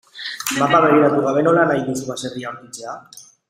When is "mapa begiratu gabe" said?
0.59-1.45